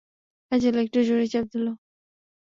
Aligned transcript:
Hazel, 0.51 0.75
একটু 0.83 0.99
জোরেই 1.07 1.29
চাপ 1.33 1.45
দিলে। 1.53 1.71